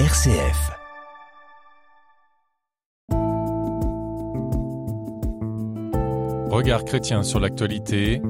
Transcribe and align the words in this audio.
RCF. 0.00 0.72
Regard 6.50 6.84
chrétien 6.84 7.22
sur 7.22 7.38
l'actualité. 7.38 8.20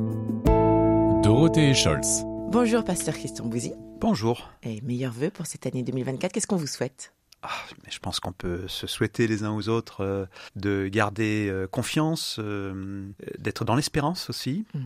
Dorothée 1.22 1.72
Scholz. 1.72 2.24
Bonjour, 2.50 2.84
pasteur 2.84 3.14
Christian 3.14 3.46
Bouzy. 3.46 3.72
Bonjour. 3.98 4.50
Et 4.62 4.82
meilleurs 4.82 5.14
vœux 5.14 5.30
pour 5.30 5.46
cette 5.46 5.64
année 5.64 5.82
2024. 5.82 6.32
Qu'est-ce 6.32 6.46
qu'on 6.46 6.56
vous 6.56 6.66
souhaite? 6.66 7.14
Ah, 7.46 7.50
mais 7.84 7.90
je 7.90 7.98
pense 7.98 8.20
qu'on 8.20 8.32
peut 8.32 8.66
se 8.68 8.86
souhaiter 8.86 9.26
les 9.26 9.44
uns 9.44 9.52
aux 9.52 9.68
autres 9.68 10.00
euh, 10.00 10.24
de 10.56 10.88
garder 10.88 11.48
euh, 11.50 11.66
confiance, 11.66 12.36
euh, 12.38 13.06
d'être 13.38 13.66
dans 13.66 13.74
l'espérance 13.74 14.30
aussi, 14.30 14.64
mmh. 14.72 14.78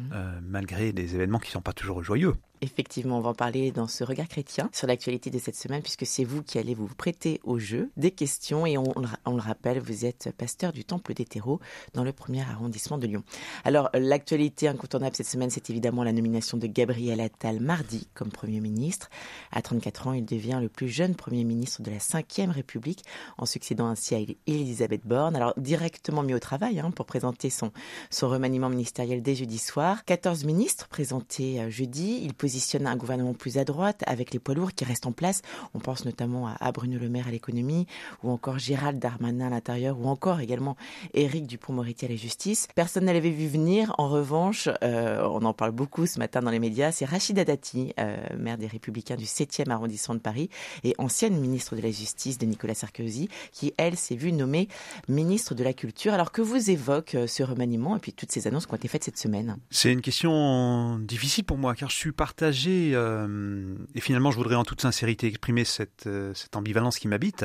malgré 0.42 0.92
des 0.92 1.14
événements 1.14 1.38
qui 1.38 1.50
ne 1.50 1.52
sont 1.52 1.60
pas 1.60 1.72
toujours 1.72 2.02
joyeux. 2.02 2.34
Effectivement, 2.60 3.18
on 3.18 3.20
va 3.20 3.30
en 3.30 3.34
parler 3.34 3.70
dans 3.70 3.86
ce 3.86 4.04
regard 4.04 4.28
chrétien 4.28 4.68
sur 4.72 4.86
l'actualité 4.86 5.30
de 5.30 5.38
cette 5.38 5.56
semaine, 5.56 5.82
puisque 5.82 6.06
c'est 6.06 6.24
vous 6.24 6.42
qui 6.42 6.58
allez 6.58 6.74
vous 6.74 6.88
prêter 6.88 7.40
au 7.44 7.58
jeu 7.58 7.90
des 7.96 8.10
questions. 8.10 8.66
Et 8.66 8.76
on, 8.76 8.84
le 8.96 9.40
rappelle, 9.40 9.78
vous 9.80 10.04
êtes 10.04 10.30
pasteur 10.36 10.72
du 10.72 10.84
Temple 10.84 11.14
des 11.14 11.24
Terreaux 11.24 11.60
dans 11.94 12.04
le 12.04 12.12
premier 12.12 12.42
arrondissement 12.42 12.98
de 12.98 13.06
Lyon. 13.06 13.22
Alors, 13.64 13.90
l'actualité 13.94 14.68
incontournable 14.68 15.14
cette 15.14 15.26
semaine, 15.26 15.50
c'est 15.50 15.70
évidemment 15.70 16.02
la 16.02 16.12
nomination 16.12 16.58
de 16.58 16.66
Gabriel 16.66 17.20
Attal 17.20 17.60
mardi 17.60 18.08
comme 18.14 18.30
Premier 18.30 18.60
ministre. 18.60 19.10
À 19.52 19.62
34 19.62 20.08
ans, 20.08 20.12
il 20.12 20.24
devient 20.24 20.58
le 20.60 20.68
plus 20.68 20.88
jeune 20.88 21.14
Premier 21.14 21.44
ministre 21.44 21.82
de 21.82 21.90
la 21.90 21.98
Ve 21.98 22.50
République, 22.50 23.04
en 23.36 23.46
succédant 23.46 23.86
ainsi 23.86 24.14
à 24.14 24.18
Elisabeth 24.46 25.06
Borne. 25.06 25.36
Alors, 25.36 25.54
directement 25.56 26.22
mis 26.22 26.34
au 26.34 26.38
travail 26.38 26.80
hein, 26.80 26.90
pour 26.90 27.06
présenter 27.06 27.50
son, 27.50 27.72
son 28.10 28.28
remaniement 28.28 28.68
ministériel 28.68 29.22
dès 29.22 29.34
jeudi 29.34 29.58
soir. 29.58 30.04
14 30.04 30.44
ministres 30.44 30.88
présentés 30.88 31.60
euh, 31.60 31.70
jeudi. 31.70 32.20
Il 32.22 32.34
positionne 32.48 32.86
un 32.86 32.96
gouvernement 32.96 33.34
plus 33.34 33.58
à 33.58 33.64
droite 33.64 34.02
avec 34.06 34.32
les 34.32 34.38
poids 34.38 34.54
lourds 34.54 34.72
qui 34.72 34.82
restent 34.86 35.04
en 35.04 35.12
place. 35.12 35.42
On 35.74 35.80
pense 35.80 36.06
notamment 36.06 36.48
à 36.48 36.72
Bruno 36.72 36.98
Le 36.98 37.10
Maire 37.10 37.28
à 37.28 37.30
l'économie 37.30 37.86
ou 38.22 38.30
encore 38.30 38.58
Gérald 38.58 38.98
Darmanin 38.98 39.48
à 39.48 39.50
l'intérieur 39.50 40.00
ou 40.00 40.06
encore 40.06 40.40
également 40.40 40.74
Éric 41.12 41.46
Dupont-Moretti 41.46 42.06
à 42.06 42.08
la 42.08 42.16
justice. 42.16 42.66
Personne 42.74 43.04
ne 43.04 43.12
l'avait 43.12 43.28
vu 43.28 43.48
venir. 43.48 43.94
En 43.98 44.08
revanche, 44.08 44.70
euh, 44.82 45.28
on 45.30 45.44
en 45.44 45.52
parle 45.52 45.72
beaucoup 45.72 46.06
ce 46.06 46.18
matin 46.18 46.40
dans 46.40 46.50
les 46.50 46.58
médias, 46.58 46.90
c'est 46.90 47.04
Rachida 47.04 47.44
Dati, 47.44 47.92
euh, 48.00 48.16
maire 48.38 48.56
des 48.56 48.66
Républicains 48.66 49.16
du 49.16 49.26
7e 49.26 49.68
arrondissement 49.68 50.14
de 50.14 50.20
Paris 50.20 50.48
et 50.84 50.94
ancienne 50.96 51.38
ministre 51.38 51.76
de 51.76 51.82
la 51.82 51.90
Justice 51.90 52.38
de 52.38 52.46
Nicolas 52.46 52.74
Sarkozy, 52.74 53.28
qui 53.52 53.74
elle 53.76 53.98
s'est 53.98 54.16
vue 54.16 54.32
nommée 54.32 54.68
ministre 55.06 55.54
de 55.54 55.62
la 55.62 55.74
Culture. 55.74 56.14
Alors 56.14 56.32
que 56.32 56.40
vous 56.40 56.70
évoque 56.70 57.14
euh, 57.14 57.26
ce 57.26 57.42
remaniement 57.42 57.94
et 57.94 57.98
puis 57.98 58.14
toutes 58.14 58.32
ces 58.32 58.46
annonces 58.46 58.64
qui 58.64 58.72
ont 58.72 58.76
été 58.76 58.88
faites 58.88 59.04
cette 59.04 59.18
semaine? 59.18 59.58
C'est 59.70 59.92
une 59.92 60.00
question 60.00 60.98
difficile 61.00 61.44
pour 61.44 61.58
moi 61.58 61.74
car 61.74 61.90
je 61.90 61.96
suis 61.96 62.12
parti 62.12 62.37
euh, 62.42 63.76
et 63.94 64.00
finalement 64.00 64.30
je 64.30 64.36
voudrais 64.36 64.54
en 64.54 64.64
toute 64.64 64.80
sincérité 64.80 65.26
exprimer 65.26 65.64
cette, 65.64 66.06
euh, 66.06 66.32
cette 66.34 66.56
ambivalence 66.56 66.98
qui 66.98 67.08
m'habite. 67.08 67.44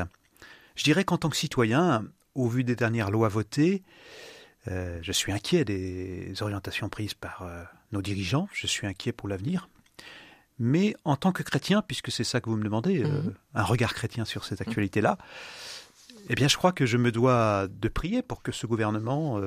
Je 0.76 0.84
dirais 0.84 1.04
qu'en 1.04 1.18
tant 1.18 1.30
que 1.30 1.38
citoyen, 1.38 2.06
au 2.36 2.48
vu 2.48 2.64
des 2.64 2.76
dernières 2.76 3.12
lois 3.12 3.30
votées, 3.30 3.84
euh, 4.68 5.00
je 5.02 5.12
suis 5.12 5.32
inquiet 5.32 5.66
des 5.66 6.34
orientations 6.42 6.90
prises 6.90 7.14
par 7.14 7.46
nos 7.92 8.02
dirigeants, 8.02 8.48
je 8.54 8.68
suis 8.68 8.88
inquiet 8.88 9.12
pour 9.12 9.30
l'avenir. 9.30 9.70
Mais 10.60 10.96
en 11.04 11.16
tant 11.16 11.32
que 11.32 11.44
chrétien, 11.44 11.82
puisque 11.82 12.12
c'est 12.12 12.24
ça 12.24 12.40
que 12.40 12.50
vous 12.50 12.58
me 12.58 12.64
demandez, 12.64 13.04
mhm. 13.04 13.34
un 13.56 13.64
regard 13.64 13.94
chrétien 13.94 14.26
sur 14.26 14.46
cette 14.46 14.62
actualité-là, 14.62 15.18
eh 16.30 16.36
bien 16.36 16.48
je 16.48 16.58
crois 16.58 16.72
que 16.72 16.86
je 16.86 16.98
me 16.98 17.12
dois 17.12 17.68
de 17.68 17.88
prier 17.88 18.22
pour 18.22 18.42
que 18.42 18.52
ce 18.52 18.66
gouvernement 18.66 19.40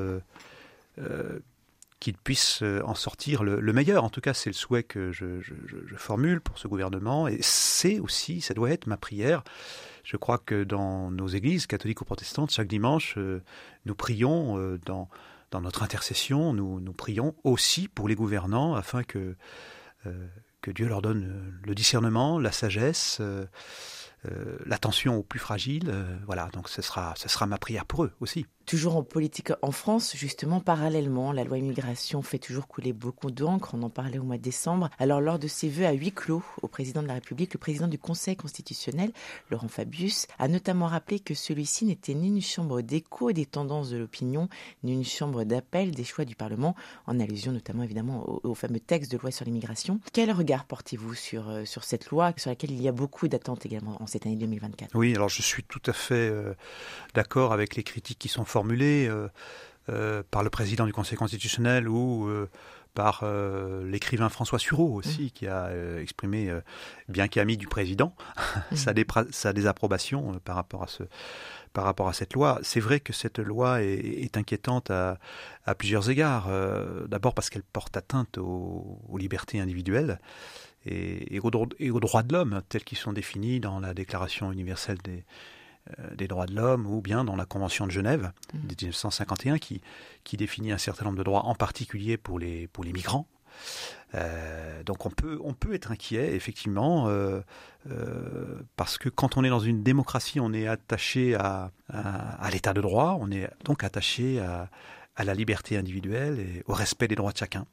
qu'il 2.01 2.17
puisse 2.17 2.63
euh, 2.63 2.83
en 2.85 2.95
sortir 2.95 3.43
le, 3.43 3.73
meilleur. 3.73 4.05
En 4.05 4.11
tout 4.11 4.21
cas, 4.21 4.35
c'est 4.35 4.51
le 4.51 4.55
souhait 4.55 4.83
que 4.83 5.13
je, 5.13 5.41
formule 5.97 6.41
pour 6.41 6.59
ce 6.59 6.69
gouvernement. 6.69 7.29
Et 7.29 7.39
c'est 7.41 7.99
aussi, 7.99 8.41
ça 8.41 8.55
doit 8.55 8.71
être 8.71 8.87
ma 8.87 8.97
prière. 8.97 9.43
Je 10.05 10.17
crois 10.17 10.39
que 10.39 10.65
dans 10.65 11.11
nos 11.11 11.27
églises, 11.27 11.67
catholiques 11.67 12.01
ou 12.01 12.05
protestantes, 12.05 12.51
chaque 12.51 12.69
dimanche, 12.69 13.15
euh, 13.17 13.43
nous 13.87 13.95
prions 13.95 14.59
euh, 14.59 14.79
dans, 14.85 15.09
notre 15.55 15.83
intercession, 15.83 16.53
nous, 16.53 16.81
nous 16.81 16.93
prions 16.93 17.35
aussi 17.43 17.89
pour 17.89 18.09
les 18.09 18.15
gouvernants 18.15 18.75
afin 18.75 19.03
que, 19.03 19.37
que 20.61 20.71
Dieu 20.71 20.87
leur 20.87 21.01
donne 21.01 21.59
le 21.65 21.75
discernement, 21.75 22.39
la 22.39 22.53
sagesse. 22.53 23.23
l'attention 24.67 25.17
aux 25.17 25.23
plus 25.23 25.39
fragiles, 25.39 25.95
voilà, 26.27 26.51
donc 26.53 26.69
ce 26.69 26.83
sera, 26.83 27.15
ce 27.17 27.31
sera 27.31 27.47
ma 27.47 27.57
prière 27.57 27.87
pour 27.87 28.05
eux 28.05 28.13
aussi. 28.21 28.45
Toujours 28.67 28.97
en 28.97 29.05
politique 29.05 29.53
en 29.63 29.71
France, 29.71 30.17
justement, 30.17 30.59
parallèlement, 30.59 31.31
la 31.31 31.45
loi 31.45 31.59
immigration 31.59 32.21
fait 32.21 32.39
toujours 32.39 32.67
couler 32.67 32.93
beaucoup 32.93 33.31
d'encre. 33.31 33.75
On 33.75 33.83
en 33.85 33.91
parlait 33.91 34.19
au 34.19 34.25
mois 34.25 34.39
de 34.39 34.43
décembre. 34.43 34.91
Alors, 34.99 35.21
lors 35.21 35.39
de 35.39 35.47
ses 35.47 35.69
vœux 35.69 35.87
à 35.87 35.93
huis 35.93 36.11
clos 36.11 36.43
au 36.63 36.67
président 36.67 37.01
de 37.01 37.07
la 37.07 37.15
République, 37.15 37.55
le 37.55 37.61
président 37.61 37.87
du 37.87 37.97
Conseil 37.97 38.35
constitutionnel, 38.35 39.13
Laurent 39.53 39.69
Fabius, 39.69 40.27
a 40.41 40.49
notamment 40.49 40.87
rappelé 40.87 41.21
que 41.21 41.33
celui-ci 41.33 41.85
n'était 41.85 42.15
ni 42.15 42.27
une 42.27 42.43
chambre 42.43 42.81
d'écho 42.83 43.31
des 43.31 43.47
tendances 43.47 43.91
de 43.91 43.99
l'opinion, 43.99 44.49
ni 44.83 44.95
une 44.95 45.05
chambre 45.05 45.45
d'appel 45.45 45.93
des 45.93 46.03
choix 46.03 46.25
du 46.25 46.35
Parlement, 46.35 46.75
en 47.07 47.21
allusion 47.21 47.53
notamment 47.53 47.85
évidemment 47.85 48.41
au, 48.43 48.55
fameux 48.55 48.81
texte 48.81 49.13
de 49.13 49.19
loi 49.19 49.31
sur 49.31 49.45
l'immigration. 49.45 50.01
Quel 50.13 50.33
regard 50.33 50.65
portez-vous 50.65 51.15
sur, 51.15 51.51
euh, 51.51 51.65
sur 51.65 51.85
cette 51.85 52.11
loi, 52.11 52.33
sur 52.37 52.51
laquelle 52.51 52.73
il 52.73 52.83
y 52.83 52.89
a 52.89 52.93
beaucoup 52.93 53.29
d'attentes 53.29 53.65
également 53.65 54.03
en 54.03 54.09
cette 54.09 54.27
année 54.27 54.35
2024 54.35 54.91
Oui, 54.97 55.15
alors 55.15 55.29
je 55.29 55.43
suis 55.43 55.63
tout 55.63 55.83
à 55.87 55.93
fait 55.93 56.15
euh, 56.15 56.53
d'accord 57.15 57.53
avec 57.53 57.77
les 57.77 57.85
critiques 57.85 58.19
qui 58.19 58.29
sont 58.29 58.45
formulé 58.57 59.07
euh, 59.07 59.29
euh, 59.91 60.23
par 60.31 60.43
le 60.43 60.49
président 60.49 60.87
du 60.87 60.93
Conseil 60.95 61.19
constitutionnel 61.19 61.91
ou 61.91 62.27
euh, 62.27 62.49
par 62.95 63.23
l'écrivain 63.85 64.31
François 64.31 64.59
Sureau 64.59 64.95
aussi, 64.95 65.25
mmh. 65.25 65.31
qui 65.33 65.47
a 65.47 65.71
exprimé, 66.01 66.51
bien 67.11 67.29
qu'ami 67.29 67.59
du 67.59 67.67
président, 67.67 68.15
mmh. 68.73 68.77
sa, 69.31 69.53
désapprobation 69.53 70.41
par 70.43 70.57
rapport 70.57 70.83
à 70.83 70.87
ce, 70.87 71.03
par 71.75 71.85
rapport 71.85 72.09
à 72.09 72.15
cette 72.15 72.33
loi. 72.33 72.59
C'est 72.63 72.81
vrai 72.81 73.01
que 73.01 73.13
cette 73.13 73.39
loi 73.39 73.83
est, 73.83 74.35
inquiétante 74.39 74.91
à, 74.91 75.19
plusieurs 75.77 76.09
égards. 76.09 76.49
D'abord 77.07 77.35
parce 77.35 77.51
qu'elle 77.51 77.65
porte 77.65 77.99
atteinte 77.99 78.39
aux, 78.39 79.19
libertés 79.19 79.61
individuelles 79.61 80.19
et, 80.87 81.39
aux, 81.39 81.51
et 81.79 81.91
aux, 81.91 82.01
droits 82.01 82.23
de 82.23 82.33
l'homme 82.33 82.63
tels 82.71 82.85
qu'ils 82.85 82.97
sont 82.97 83.13
définis 83.13 83.61
dans 83.61 83.79
la 83.79 83.93
Déclaration 83.93 84.51
universelle 84.51 84.97
des, 85.05 85.27
des 86.15 86.29
droits 86.29 86.47
de 86.47 86.55
l'homme 86.55 86.87
ou 86.87 87.01
bien 87.01 87.25
dans 87.25 87.37
la 87.37 87.45
Convention 87.45 87.87
de 87.87 87.93
Genève 87.93 88.33
mmh. 88.53 88.67
de 88.67 88.75
1951 88.83 89.59
qui, 89.59 89.81
qui 90.25 90.37
définit 90.37 90.73
un 90.73 90.79
certain 90.79 91.05
nombre 91.05 91.19
de 91.19 91.23
droits, 91.23 91.45
en 91.45 91.55
particulier 91.55 92.17
pour 92.17 92.39
les, 92.39 92.67
pour 92.69 92.85
les 92.85 92.93
migrants. 92.93 93.27
Euh, 94.15 94.83
donc 94.83 95.07
on 95.07 95.11
peut, 95.11 95.39
on 95.43 95.55
peut 95.55 95.75
être 95.75 95.91
inquiet, 95.91 96.35
effectivement, 96.35 97.09
euh, 97.09 97.41
parce 98.77 98.99
que 98.99 99.09
quand 99.09 99.37
on 99.37 99.45
est 99.45 99.49
dans 99.49 99.61
une 99.61 99.83
démocratie, 99.83 100.41
on 100.41 100.53
est 100.53 100.67
attaché 100.67 101.35
à, 101.35 101.71
à 101.89 102.51
l'état 102.51 102.73
de 102.73 102.81
droit, 102.81 103.17
on 103.21 103.31
est 103.31 103.49
donc 103.65 103.85
attaché 103.85 104.41
à, 104.41 104.69
à 105.17 105.25
la 105.25 105.35
liberté 105.35 105.77
individuelle 105.77 106.39
et 106.41 106.63
au 106.67 106.75
respect 106.75 107.09
des 107.09 107.15
droits 107.15 107.33
de 107.33 107.39
chacun. 107.39 107.67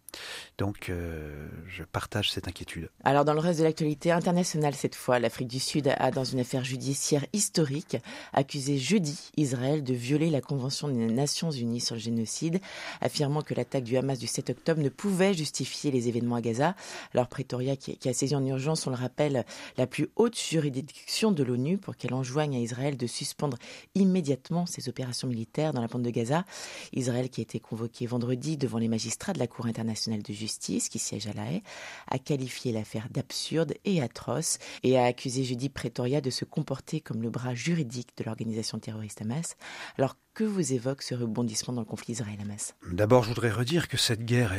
Donc, 0.57 0.89
euh, 0.89 1.47
je 1.67 1.83
partage 1.83 2.31
cette 2.31 2.47
inquiétude. 2.47 2.89
Alors, 3.03 3.25
dans 3.25 3.33
le 3.33 3.39
reste 3.39 3.59
de 3.59 3.65
l'actualité 3.65 4.11
internationale, 4.11 4.73
cette 4.75 4.95
fois, 4.95 5.19
l'Afrique 5.19 5.47
du 5.47 5.59
Sud 5.59 5.93
a, 5.97 6.11
dans 6.11 6.23
une 6.23 6.39
affaire 6.39 6.63
judiciaire 6.63 7.25
historique, 7.33 7.97
accusé 8.31 8.77
jeudi 8.77 9.31
Israël 9.35 9.83
de 9.83 9.93
violer 9.93 10.29
la 10.29 10.41
Convention 10.41 10.87
des 10.87 10.93
Nations 11.07 11.51
Unies 11.51 11.81
sur 11.81 11.95
le 11.95 12.01
génocide, 12.01 12.61
affirmant 13.01 13.41
que 13.41 13.53
l'attaque 13.53 13.83
du 13.83 13.97
Hamas 13.97 14.19
du 14.19 14.27
7 14.27 14.51
octobre 14.51 14.81
ne 14.81 14.89
pouvait 14.89 15.33
justifier 15.33 15.91
les 15.91 16.07
événements 16.07 16.35
à 16.35 16.41
Gaza. 16.41 16.75
Alors, 17.13 17.27
Pretoria, 17.27 17.75
qui, 17.75 17.97
a 18.07 18.13
saisi 18.13 18.35
en 18.35 18.45
urgence, 18.45 18.87
on 18.87 18.91
le 18.91 18.95
rappelle, 18.95 19.45
la 19.77 19.87
plus 19.87 20.07
haute 20.15 20.39
juridiction 20.39 21.31
de 21.31 21.43
l'ONU 21.43 21.77
pour 21.77 21.97
qu'elle 21.97 22.13
enjoigne 22.13 22.55
à 22.55 22.59
Israël 22.59 22.95
de 22.95 23.07
suspendre 23.07 23.57
immédiatement 23.95 24.65
ses 24.65 24.87
opérations 24.87 25.27
militaires 25.27 25.73
dans 25.73 25.81
la 25.81 25.87
bande 25.87 26.03
de 26.03 26.09
Gaza. 26.09 26.45
Israël 26.93 27.29
qui 27.33 27.41
a 27.41 27.43
été 27.43 27.59
convoqué 27.59 28.05
vendredi 28.05 28.57
devant 28.57 28.77
les 28.77 28.87
magistrats 28.87 29.33
de 29.33 29.39
la 29.39 29.47
Cour 29.47 29.65
internationale 29.65 30.21
de 30.21 30.33
justice 30.33 30.87
qui 30.87 30.99
siège 30.99 31.27
à 31.27 31.33
La 31.33 31.51
Haye, 31.51 31.63
a 32.09 32.19
qualifié 32.19 32.71
l'affaire 32.71 33.07
d'absurde 33.09 33.73
et 33.85 34.01
atroce 34.01 34.59
et 34.83 34.97
a 34.97 35.05
accusé 35.05 35.43
jeudi 35.43 35.69
Pretoria 35.69 36.21
de 36.21 36.29
se 36.29 36.45
comporter 36.45 37.01
comme 37.01 37.23
le 37.23 37.31
bras 37.31 37.55
juridique 37.55 38.09
de 38.17 38.23
l'organisation 38.23 38.77
terroriste 38.77 39.21
Hamas. 39.21 39.55
Alors 39.97 40.15
que 40.35 40.43
vous 40.43 40.73
évoque 40.73 41.01
ce 41.01 41.15
rebondissement 41.15 41.73
dans 41.73 41.81
le 41.81 41.87
conflit 41.87 42.13
Israël-Hamas 42.13 42.75
D'abord, 42.91 43.23
je 43.23 43.29
voudrais 43.29 43.51
redire 43.51 43.87
que 43.87 43.97
cette 43.97 44.23
guerre 44.23 44.53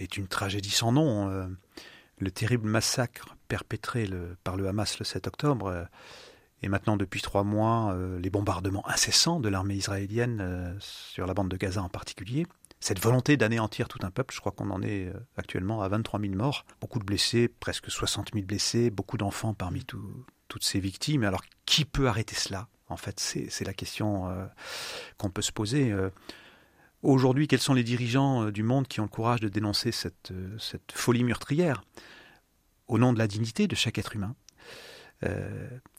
est, 0.00 0.16
une 0.16 0.26
tragédie 0.26 0.70
sans 0.70 0.90
nom. 0.90 1.28
Euh, 1.30 1.46
le 2.18 2.30
terrible 2.30 2.68
massacre 2.68 3.36
perpétré 3.48 4.08
par 4.42 4.56
le 4.56 4.66
Hamas 4.66 4.98
le 4.98 5.04
7 5.04 5.26
octobre 5.28 5.66
euh, 5.66 5.84
et 6.62 6.68
maintenant, 6.68 6.96
depuis 6.96 7.20
trois 7.20 7.42
mois, 7.42 7.92
euh, 7.92 8.18
les 8.20 8.30
bombardements 8.30 8.88
incessants 8.88 9.40
de 9.40 9.48
l'armée 9.48 9.74
israélienne 9.74 10.38
euh, 10.40 10.72
sur 10.78 11.26
la 11.26 11.34
bande 11.34 11.48
de 11.48 11.56
Gaza 11.56 11.82
en 11.82 11.88
particulier. 11.88 12.46
Cette 12.78 13.00
volonté 13.00 13.36
d'anéantir 13.36 13.88
tout 13.88 13.98
un 14.02 14.10
peuple, 14.10 14.34
je 14.34 14.40
crois 14.40 14.52
qu'on 14.52 14.70
en 14.70 14.80
est 14.82 15.08
euh, 15.08 15.14
actuellement 15.36 15.82
à 15.82 15.88
23 15.88 16.20
000 16.20 16.34
morts, 16.34 16.64
beaucoup 16.80 17.00
de 17.00 17.04
blessés, 17.04 17.48
presque 17.48 17.90
60 17.90 18.30
000 18.32 18.46
blessés, 18.46 18.90
beaucoup 18.90 19.16
d'enfants 19.16 19.54
parmi 19.54 19.84
toutes 19.84 20.64
ces 20.64 20.78
victimes. 20.78 21.24
Alors, 21.24 21.42
qui 21.66 21.84
peut 21.84 22.06
arrêter 22.06 22.36
cela? 22.36 22.68
En 22.88 22.96
fait, 22.96 23.18
c'est 23.18 23.64
la 23.64 23.72
question 23.72 24.28
qu'on 25.16 25.30
peut 25.30 25.40
se 25.40 25.50
poser. 25.50 25.94
Aujourd'hui, 27.00 27.48
quels 27.48 27.58
sont 27.58 27.72
les 27.72 27.84
dirigeants 27.84 28.50
du 28.50 28.62
monde 28.62 28.86
qui 28.86 29.00
ont 29.00 29.04
le 29.04 29.08
courage 29.08 29.40
de 29.40 29.48
dénoncer 29.48 29.92
cette, 29.92 30.30
cette 30.58 30.92
folie 30.92 31.24
meurtrière? 31.24 31.82
Au 32.88 32.98
nom 32.98 33.14
de 33.14 33.18
la 33.18 33.28
dignité 33.28 33.66
de 33.66 33.74
chaque 33.74 33.96
être 33.96 34.14
humain 34.14 34.36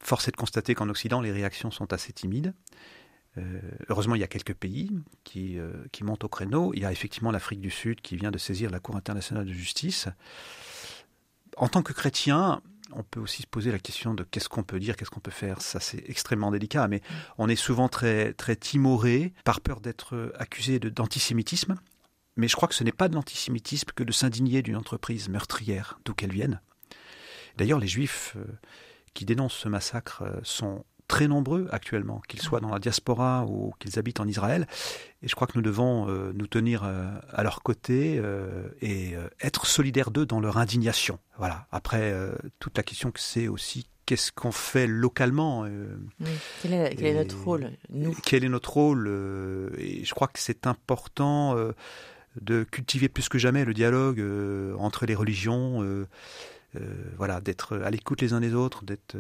force 0.01 0.27
est 0.27 0.31
de 0.31 0.37
constater 0.37 0.75
qu'en 0.75 0.89
Occident, 0.89 1.21
les 1.21 1.31
réactions 1.31 1.71
sont 1.71 1.93
assez 1.93 2.13
timides. 2.13 2.53
heureusement, 3.89 4.15
il 4.15 4.21
y 4.21 4.23
a 4.23 4.27
quelques 4.27 4.53
pays 4.53 4.91
qui, 5.23 5.57
qui 5.91 6.03
montent 6.03 6.23
au 6.23 6.29
créneau. 6.29 6.73
Il 6.73 6.81
y 6.81 6.85
a 6.85 6.91
effectivement 6.91 7.31
l'Afrique 7.31 7.61
du 7.61 7.71
Sud 7.71 8.01
qui 8.01 8.15
vient 8.15 8.31
de 8.31 8.37
saisir 8.37 8.69
la 8.69 8.79
Cour 8.79 8.95
internationale 8.95 9.45
de 9.45 9.53
justice. 9.53 10.07
En 11.57 11.67
tant 11.67 11.83
que 11.83 11.93
chrétien, 11.93 12.61
on 12.95 13.03
peut 13.03 13.19
aussi 13.19 13.41
se 13.43 13.47
poser 13.47 13.71
la 13.71 13.79
question 13.79 14.13
de 14.13 14.23
qu'est-ce 14.23 14.49
qu'on 14.49 14.63
peut 14.63 14.79
dire, 14.79 14.95
qu'est-ce 14.95 15.09
qu'on 15.09 15.19
peut 15.19 15.31
faire. 15.31 15.61
Ça, 15.61 15.79
c'est 15.79 16.03
extrêmement 16.09 16.51
délicat, 16.51 16.87
mais 16.87 17.01
on 17.37 17.49
est 17.49 17.55
souvent 17.55 17.89
très, 17.89 18.33
très 18.33 18.55
timoré 18.55 19.33
par 19.43 19.61
peur 19.61 19.79
d'être 19.79 20.33
accusé 20.37 20.79
d'antisémitisme. 20.79 21.75
Mais 22.35 22.47
je 22.47 22.55
crois 22.55 22.67
que 22.67 22.75
ce 22.75 22.83
n'est 22.83 22.91
pas 22.91 23.09
de 23.09 23.15
l'antisémitisme 23.15 23.91
que 23.95 24.03
de 24.03 24.11
s'indigner 24.11 24.61
d'une 24.61 24.75
entreprise 24.75 25.29
meurtrière, 25.29 25.99
d'où 26.05 26.13
qu'elle 26.13 26.31
vienne. 26.31 26.61
D'ailleurs, 27.57 27.79
les 27.79 27.87
juifs 27.87 28.35
euh, 28.35 28.45
qui 29.13 29.25
dénoncent 29.25 29.56
ce 29.56 29.69
massacre 29.69 30.24
euh, 30.24 30.39
sont 30.44 30.83
très 31.07 31.27
nombreux 31.27 31.68
actuellement, 31.71 32.21
qu'ils 32.27 32.42
soient 32.42 32.60
dans 32.60 32.69
la 32.69 32.80
diaspora 32.80 33.45
ou 33.48 33.74
qu'ils 33.80 34.00
habitent 34.00 34.19
en 34.19 34.27
Israël. 34.27 34.68
Et 35.21 35.27
je 35.27 35.36
crois 35.36 35.48
que 35.48 35.54
nous 35.56 35.62
devons 35.62 36.10
euh, 36.10 36.31
nous 36.33 36.48
tenir 36.48 36.83
euh, 36.83 37.06
à 37.31 37.44
leur 37.44 37.62
côté 37.62 38.18
euh, 38.18 38.68
et 38.81 39.13
être 39.42 39.65
solidaires 39.65 40.12
d'eux 40.12 40.25
dans 40.25 40.39
leur 40.39 40.57
indignation. 40.57 41.19
Voilà. 41.38 41.68
Après, 41.71 42.13
toute 42.60 42.77
la 42.77 42.83
question 42.83 43.12
que 43.12 43.19
c'est 43.19 43.48
aussi 43.48 43.88
qu'est-ce 44.06 44.31
qu'on 44.31 44.51
fait 44.51 44.88
localement 44.88 45.65
quel, 46.62 46.74
est, 46.74 46.95
quel, 46.95 47.06
est, 47.06 47.13
notre 47.13 47.42
rôle 47.42 47.71
nous? 47.89 48.15
Quel 48.25 48.44
est 48.44 48.50
notre 48.50 48.74
rôle 48.74 49.07
Et 49.77 50.04
je 50.04 50.13
crois 50.13 50.27
que 50.27 50.39
c'est 50.39 50.68
important 50.68 51.56
de 52.42 52.63
cultiver 52.63 53.07
plus 53.07 53.30
que 53.30 53.38
jamais 53.38 53.65
le 53.65 53.74
dialogue 53.74 54.24
entre 54.77 55.06
les 55.06 55.15
religions. 55.15 56.06
Voilà, 57.17 57.41
d'être 57.41 57.77
à 57.77 57.89
l'écoute 57.89 58.21
les 58.21 58.33
uns 58.33 58.39
des 58.41 58.53
autres, 58.53 58.85
d'être 58.85 59.15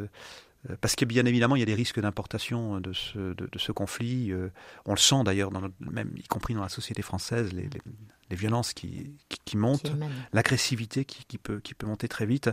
euh, 0.69 0.75
parce 0.79 0.95
que 0.95 1.05
bien 1.05 1.25
évidemment, 1.25 1.55
il 1.55 1.59
y 1.59 1.63
a 1.63 1.65
des 1.65 1.75
risques 1.75 1.99
d'importation 1.99 2.79
de 2.79 2.93
ce, 2.93 3.33
de, 3.33 3.47
ce, 3.57 3.71
conflit. 3.71 4.31
Euh, 4.31 4.49
on 4.85 4.91
le 4.91 4.97
sent 4.97 5.23
d'ailleurs, 5.25 5.51
même 5.79 6.11
y 6.17 6.27
compris 6.27 6.53
dans 6.53 6.61
la 6.61 6.69
société 6.69 7.01
française, 7.01 7.51
les, 7.53 7.69
les, 8.29 8.35
violences 8.35 8.73
qui, 8.73 9.13
qui, 9.45 9.57
montent, 9.57 9.91
l'agressivité 10.31 11.05
qui, 11.05 11.23
qui, 11.25 11.37
peut, 11.37 11.59
qui 11.59 11.75
peut 11.75 11.85
monter 11.85 12.07
très 12.07 12.25
vite. 12.25 12.49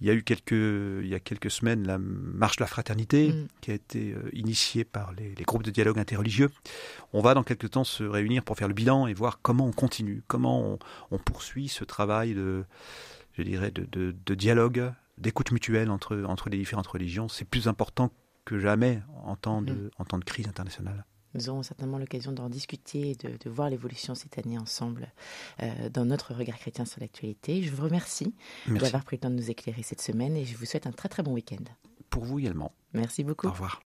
Il 0.00 0.06
y 0.06 0.10
a 0.10 0.14
eu 0.14 0.22
quelques, 0.22 0.52
il 0.52 1.08
y 1.08 1.14
a 1.14 1.20
quelques 1.20 1.50
semaines 1.50 1.84
la 1.86 1.98
marche 1.98 2.56
de 2.56 2.62
la 2.62 2.68
fraternité 2.68 3.30
mm. 3.30 3.48
qui 3.60 3.70
a 3.72 3.74
été 3.74 4.12
euh, 4.12 4.30
initiée 4.32 4.84
par 4.84 5.12
les, 5.12 5.34
les, 5.34 5.44
groupes 5.44 5.64
de 5.64 5.72
dialogue 5.72 5.98
interreligieux. 5.98 6.50
On 7.12 7.20
va 7.20 7.34
dans 7.34 7.42
quelques 7.42 7.70
temps 7.70 7.82
se 7.82 8.04
réunir 8.04 8.44
pour 8.44 8.56
faire 8.56 8.68
le 8.68 8.74
bilan 8.74 9.08
et 9.08 9.14
voir 9.14 9.40
comment 9.42 9.66
on 9.66 9.72
continue, 9.72 10.22
comment 10.28 10.62
on, 10.62 10.78
on 11.10 11.18
poursuit 11.18 11.68
ce 11.68 11.84
travail 11.84 12.34
de, 12.34 12.64
je 13.34 13.42
dirais, 13.42 13.70
de, 13.70 13.86
de, 13.90 14.14
de 14.24 14.34
dialogue 14.34 14.92
d'écoute 15.18 15.52
mutuelle 15.52 15.90
entre, 15.90 16.24
entre 16.26 16.48
les 16.48 16.58
différentes 16.58 16.86
religions, 16.86 17.28
c'est 17.28 17.44
plus 17.44 17.68
important 17.68 18.10
que 18.44 18.58
jamais 18.58 19.02
en 19.24 19.36
temps 19.36 19.62
de, 19.62 19.72
mm. 19.72 19.90
en 19.98 20.04
temps 20.04 20.18
de 20.18 20.24
crise 20.24 20.48
internationale. 20.48 21.04
Nous 21.34 21.48
aurons 21.48 21.62
certainement 21.62 21.98
l'occasion 21.98 22.32
d'en 22.32 22.50
discuter 22.50 23.10
et 23.10 23.14
de, 23.14 23.38
de 23.42 23.50
voir 23.50 23.70
l'évolution 23.70 24.14
cette 24.14 24.38
année 24.38 24.58
ensemble 24.58 25.12
euh, 25.62 25.88
dans 25.88 26.04
notre 26.04 26.34
regard 26.34 26.58
chrétien 26.58 26.84
sur 26.84 27.00
l'actualité. 27.00 27.62
Je 27.62 27.72
vous 27.72 27.82
remercie 27.82 28.34
d'avoir 28.66 29.04
pris 29.04 29.16
le 29.16 29.20
temps 29.20 29.30
de 29.30 29.36
nous 29.36 29.50
éclairer 29.50 29.82
cette 29.82 30.02
semaine 30.02 30.36
et 30.36 30.44
je 30.44 30.56
vous 30.56 30.66
souhaite 30.66 30.86
un 30.86 30.92
très 30.92 31.08
très 31.08 31.22
bon 31.22 31.32
week-end. 31.32 31.64
Pour 32.10 32.24
vous 32.24 32.38
également. 32.38 32.74
Merci 32.92 33.24
beaucoup. 33.24 33.46
Au 33.46 33.52
revoir. 33.52 33.80